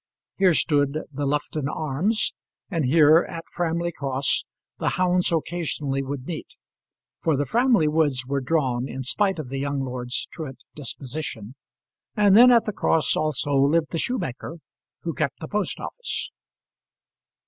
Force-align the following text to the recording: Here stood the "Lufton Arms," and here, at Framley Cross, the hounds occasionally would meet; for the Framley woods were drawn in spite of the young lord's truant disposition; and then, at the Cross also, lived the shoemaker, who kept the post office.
Here 0.37 0.55
stood 0.55 0.93
the 1.13 1.27
"Lufton 1.27 1.69
Arms," 1.69 2.33
and 2.71 2.85
here, 2.85 3.19
at 3.19 3.43
Framley 3.53 3.91
Cross, 3.91 4.45
the 4.79 4.89
hounds 4.97 5.31
occasionally 5.31 6.01
would 6.01 6.25
meet; 6.25 6.55
for 7.19 7.37
the 7.37 7.45
Framley 7.45 7.87
woods 7.87 8.25
were 8.25 8.41
drawn 8.41 8.87
in 8.89 9.03
spite 9.03 9.37
of 9.37 9.49
the 9.49 9.59
young 9.59 9.79
lord's 9.83 10.25
truant 10.31 10.63
disposition; 10.73 11.53
and 12.15 12.35
then, 12.35 12.49
at 12.49 12.65
the 12.65 12.73
Cross 12.73 13.15
also, 13.15 13.51
lived 13.55 13.91
the 13.91 13.99
shoemaker, 13.99 14.55
who 15.03 15.13
kept 15.13 15.39
the 15.39 15.47
post 15.47 15.79
office. 15.79 16.31